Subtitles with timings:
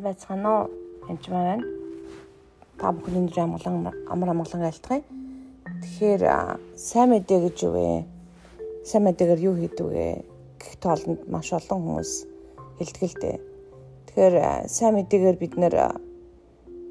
[0.00, 0.70] Сайн байцгаана уу?
[1.12, 1.64] Энд байна.
[2.80, 5.04] Та бүхний өндөр амгалан амар амгалан айлтгая.
[5.82, 6.22] Тэгэхээр
[6.72, 8.08] сайн мэдээ гэж юу вэ?
[8.80, 10.24] Сайн мэдээгээр юу хийдэг вэ?
[10.56, 12.12] Гэх тоолонд маш олон хүмүүс
[12.80, 13.36] дээ.
[14.08, 14.36] Тэгэхээр
[14.72, 15.76] сайн мэдээгээр бид нэр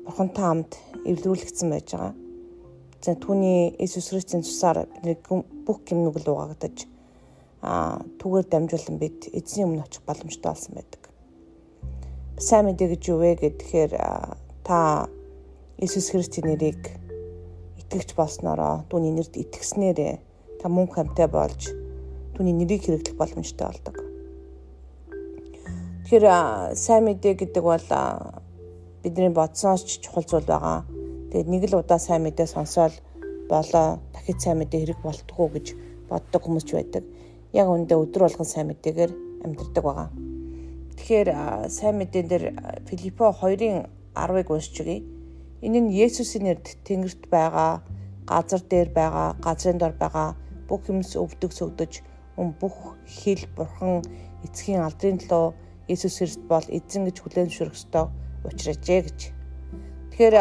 [0.05, 0.77] бурхантай хамт
[1.09, 2.13] эвлэрүүлэгдсэн байж байгаа.
[3.01, 5.17] За түүний Иесус Христосийн цусаар бидний
[5.65, 6.85] бүх гимнүгэл угаагдаж
[7.65, 11.08] аа түүгээр дамжуулан бид эзний өмнө очих боломжтой болсон байдаг
[12.39, 13.99] сайн мэдээ гэж юу вэ гэхээр
[14.63, 15.11] та
[15.75, 16.79] Иесус Христосийн нэрийг
[17.83, 20.13] итгэж болсноороо түүний нэрд итгэснээрээ
[20.63, 21.75] та мөнх хамтай болж
[22.39, 23.95] түүний нэрийг хэрэглэх боломжтой болдог.
[26.07, 26.25] Тэгэхээр
[26.79, 27.87] сайн мэдээ гэдэг бол
[29.03, 30.87] бидний бодсоос ч чухал зүйл байгаа.
[31.35, 32.95] Тэгээд нэг л удаа сайн мэдээ сонсоод
[33.51, 35.75] болоо дахид сайн мэдээ хэрэг болтгоо гэж
[36.07, 37.03] боддог хүмүүс ч байдаг.
[37.51, 39.11] Яг үүндээ өдөр болгон сайн мэдээгээр
[39.43, 40.28] амьдардаг байгаа.
[40.99, 41.29] Тэгэхээр
[41.71, 42.45] сайн мэдэн дээр
[42.91, 43.87] Филиппо 2-ын
[44.19, 44.99] 10-ыг уншиж өгье.
[45.63, 47.79] Энэ нь Есүсийн нэрд Тэнгэрт байгаа,
[48.27, 50.35] газар дээр байгаа, газрын дор байгаа
[50.67, 52.03] бүх юмс өвдөг сөгдөж
[52.35, 54.03] өн бүх хил бурхан
[54.43, 55.55] эцгийн алдрын төлөө
[55.87, 58.05] Есүс Христ бол эзэн гэж хүлээн зөвшөөрөх ёстой
[58.45, 59.19] учраажээ гэж.
[60.11, 60.35] Тэгэхээр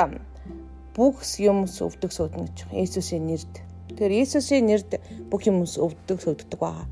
[0.93, 3.55] бүх юмс өвдөг сөгдөн гэж Есүсийн нэрд.
[3.95, 4.91] Тэгэхээр Есүсийн нэрд
[5.31, 6.87] бүх юмс өвдөг сөгддөг байгаа.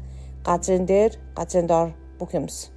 [0.46, 2.72] Газрын дээр, газрын дор бүх юмс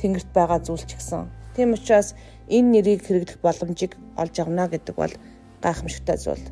[0.00, 1.28] тэнгэрт байгаа зүйл ч гэсэн.
[1.54, 2.14] Тийм учраас
[2.50, 5.14] энэ нэрийг хэрэглэх боломжийг олж авна гэдэг бол
[5.62, 6.44] гайхамшигтай зүйл.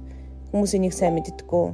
[0.50, 1.66] Хүмүүс энийг сайн мэддэггүй.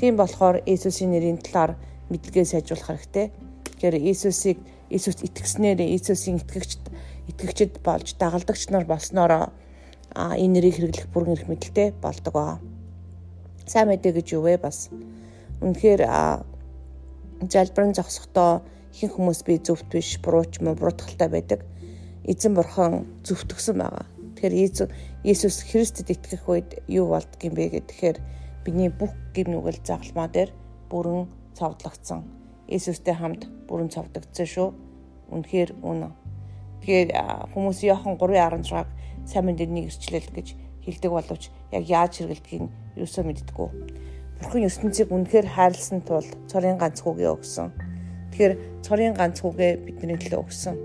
[0.00, 1.74] Тийм болохоор Иесусийн нэрийн талаар
[2.10, 3.26] мэдлэгээ сайжруулах хэрэгтэй.
[3.32, 4.58] Тэгэхээр Иесусыг
[4.90, 6.84] Иесуст итгэснээр Иесусийн итгэгчд
[7.26, 9.50] итгэгчд болж дагалдагч нар болсноороо
[10.14, 12.56] а энэ нэрийг хэрэглэх бүрэн эрх мэдэлтэй болдог аа.
[13.66, 14.88] Сайн мэдээ гэж юу вэ бас?
[15.60, 16.06] Үнэхээр
[17.50, 18.62] залбирэн зогсохдоо
[18.96, 21.60] ихэнх хүмүүс би зөвхт биш, буруу ч юм уу буруутгалтай байдаг.
[22.24, 24.08] Эзэн бурхан зөвтгсөн байгаа.
[24.40, 24.88] Тэгэхээр
[25.20, 28.16] Иесус Христэд итгэх үед юу болдгийм бэ гэхээр
[28.64, 30.48] бидний бүх гим нүгэл загалмаа дээр
[30.88, 32.24] бүрэн цовдлогдсон.
[32.72, 34.68] Иесустэй хамт бүрэн цовдогдсон шүү.
[35.28, 36.16] Үнэхээр үнэ.
[36.80, 37.10] Тэгэхээр
[37.52, 38.88] хүмүүс Иохан 3:16-г
[39.28, 40.56] сайн мэдээний ирчлэл гэж
[40.88, 43.68] хэлдэг боловч яг яаж хэрэглэдгийг юусоо мэддэггүй.
[44.40, 47.85] Бурхан ертөнцийг үнэхээр хайрлсан тул цорын ганц хүүгээ өгсөн
[48.36, 50.76] Тэгэхээр цорын ганц хүүгээ бидний төлөө өгсөн.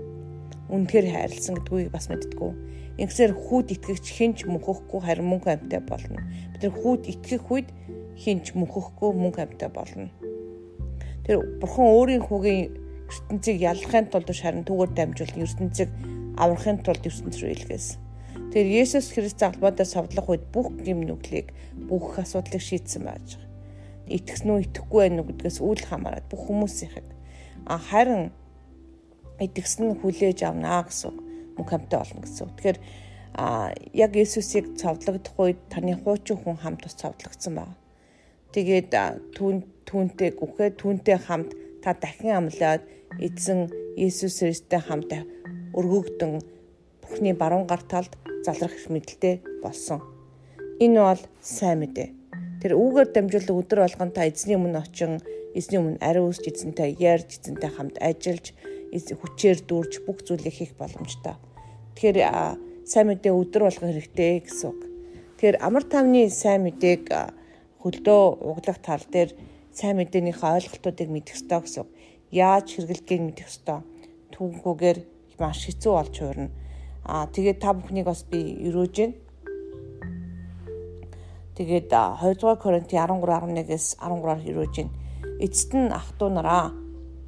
[0.72, 2.48] Үнэхээр хайрлсан гэдгийг бас мэдтгүү.
[2.96, 6.24] Ингэсээр хүүд итгэгч хинч мөнхөхгүй харин мөнх амьтаа болно.
[6.56, 7.68] Бид нар хүүд итгэх үед
[8.16, 10.08] хинч мөнхөхгүй мөнх амьтаа болно.
[11.28, 12.72] Тэр бурхан өөрийн хүүгийн
[13.12, 15.90] ертөнцийг яллахын тулд харин түүгээр дамжуулан ертөнцийг
[16.40, 18.00] аврахын тулд ертөнц рүү илгээсэн.
[18.48, 21.52] Тэр Есүс Христ албадаа савдлах үед бүх гим нүглийг
[21.84, 23.52] бүх асуудлыг шийдсэн байж байгаа.
[24.08, 27.12] Итгэсэн үү итгэхгүй байх уу гэдгээс үл хамааран бүх хүмүүсийнхийг
[27.66, 28.30] харин
[29.38, 31.12] эдгсэн хүлээж авнаа гэсэн
[31.56, 32.50] мөнх хамтаа болно гэсэн.
[32.56, 32.78] Тэгэхээр
[33.34, 37.76] а яг Иесусыг цовдлогдох үед таны хуучин хүн хамт бас цовдлогдсон байна.
[38.52, 38.92] Тэгээд
[39.36, 42.84] түүн түүнтэй гүхээ түүнтэй хамт та дахин амлаад
[43.16, 45.12] эзэн Иесус Христтэй хамт
[45.72, 46.44] өргөгдөн
[47.02, 48.12] Бурхны баруун гар талд
[48.44, 50.00] залрах мэдэлтэй болсон.
[50.80, 52.08] Энэ бол сайн мэдээ.
[52.60, 55.18] Тэр үүгээр дамжуулан өдөр болгон та эзний өмнө очин
[55.54, 58.56] эзний өмнө ариун үсч эзэнтэй ярьж эзэнтэй хамт ажиллаж
[58.92, 61.36] хүчээр дүүрж бүх зүйлийг хийх боломжтой.
[61.96, 62.18] Тэгэхээр
[62.84, 64.80] сайн мэдээ өдөр болго хэрэгтэй гэсэн үг.
[65.36, 67.04] Тэгэхээр амар тавны сайн мэдээг
[67.80, 69.32] хөлдөө углах тал дээр
[69.72, 71.90] сайн мэдээнийхээ ойлголтуудыг мэдэх ёстой гэсэн үг.
[72.32, 73.80] Яаж хэрэглэхийг мэдэх ёстой.
[74.32, 74.98] Түүнгүүгээр
[75.40, 76.50] маш хэцүү болж хуурна.
[77.04, 79.12] Аа тэгээд та бүхнийг бас би өрөөж гин.
[81.56, 84.88] Тэгээд 2 дугаар Коринт 13 11-ээс 13-аар өрөөж гин
[85.44, 86.70] эцэст нь ах トゥ нараа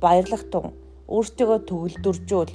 [0.03, 0.71] баярлах тун.
[1.11, 2.53] Өөртөө төгөлдөржүүл.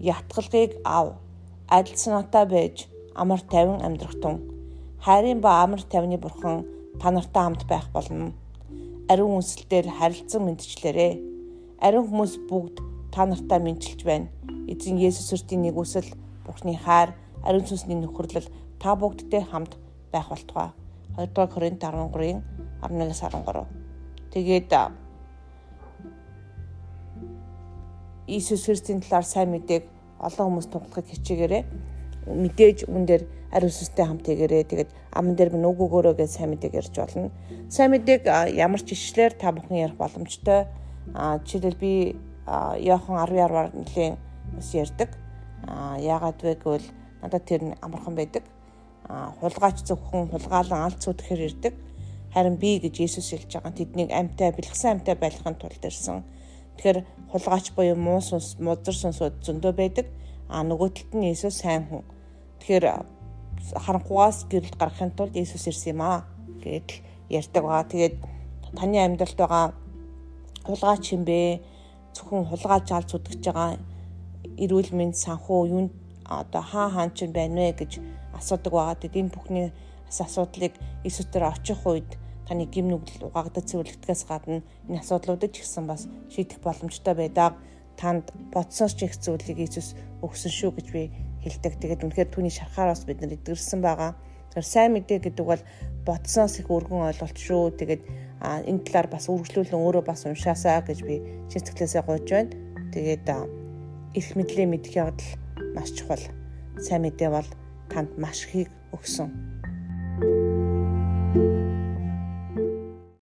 [0.00, 1.20] Ятгалыг ав.
[1.68, 2.76] Адил санаатай байж
[3.14, 4.36] амар тайван амьдрах тун.
[5.04, 6.64] Хайрын ба амар тайвны бурхан
[7.00, 8.32] та нартай хамт байх болно.
[9.12, 11.12] Ариун үнсэлтээр харилцан мэдчлээрээ
[11.84, 12.80] ариун хүмүүс бүгд
[13.12, 14.32] та нартай мэдчилж байна.
[14.72, 16.08] Эзэн Есүс Христийн нэгүсэл
[16.48, 17.12] Бурхны хайр
[17.44, 18.48] ариун сүнсний нөхөрлөл
[18.80, 19.76] та бүгдтэй хамт
[20.12, 20.72] байх болтугай.
[21.20, 22.40] 2 дугаар Коринт 13-ын
[22.80, 23.93] 11-13
[24.34, 24.74] Тэгээд
[28.26, 29.86] Иесус Христосийн талаар сайн мэдээг
[30.18, 31.62] олон хүмүүс тунхаглахыг хичээгээрэй.
[32.26, 33.22] Мэдээж үн дээр
[33.54, 34.66] ариун сүнстэй хамт хийгээрэй.
[34.66, 37.30] Тэгээд аман дээр минь үгөөгөөрөө гэж сайн мэдээг ярьж болно.
[37.70, 38.26] Сайн мэдээг
[38.58, 40.66] ямар ч ишлэлээр та бүхэн ярих боломжтой.
[41.14, 42.18] А жишээлбэл би
[42.82, 44.18] Иохан 10:10-аар нэлийн
[44.50, 45.14] бас ярьдаг.
[45.62, 46.88] А яагаад вэ гэвэл
[47.22, 48.42] надад тэр нь амархан байдаг.
[49.06, 51.74] А хулгайч зөвхөн хулгаалan алт цуудахэр ирдэг
[52.34, 56.26] Харин би гэж Есүс хэлж байгаа тэднийг амьтаа бэлгсэн амьтаа байлгахын тулд ирсэн.
[56.76, 56.98] Тэгэхээр
[57.30, 60.06] хулгайч буюу муу сүнс, музар сүнсүүд зөндөө байдаг.
[60.50, 62.02] А нөгөө талд нь Есүс сайн хүн.
[62.58, 63.06] тэгэхээр
[63.72, 66.24] харанхугаас гэрэлд гарахын тулд Иесус ирсэн юм аа
[66.64, 66.88] гэж
[67.30, 67.84] ярьдаг байгаа.
[67.92, 68.16] Тэгээд
[68.76, 69.66] таны амьдралд байгаа
[70.66, 71.60] хулгай чим бэ?
[72.14, 73.70] Зөвхөн хулгай жаал зүтгэж байгаа
[74.62, 75.92] эрүүл мэнд санхүү юунд
[76.24, 77.92] одоо хаа хаан ч байна вэ гэж
[78.38, 79.00] асуудаг байгаа.
[79.00, 79.66] Тэгэд энэ бүхний
[80.08, 82.10] асуудлыг Иесус дээр очих үед
[82.48, 87.56] таны гим нүгэл угаагдаж цэвэрлэгдгээс гадна энэ асуудлуудад ч гэсэн бас шийдэх боломжтой байдаг.
[87.96, 91.02] Танд бодсоос ч их зүйлийг Иесус өгсөн шүү гэж би
[91.40, 91.80] хэлдэг.
[91.80, 94.12] Тэгээд үнэхээр түүний шархаар бас бид нар эдгэрсэн байгаа.
[94.52, 95.62] Тэгэхээр сайн мэдээ гэдэг бол
[96.04, 97.78] бодсоос их өргөн ойлголт шүү.
[97.80, 98.02] Тэгээд
[98.42, 102.52] энэ талаар бас үргэлжлүүлэн өөрөө бас уншаасаа гэж би чиглэлээсээ гуйж байна.
[102.92, 105.30] Тэгээд эрх мэдлээ мэдэх явдал
[105.72, 106.24] маш чухал.
[106.82, 107.48] Сайн мэдээ бол
[107.88, 109.53] танд маш ихийг өгсөн